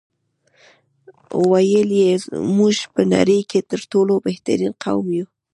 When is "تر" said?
3.69-3.79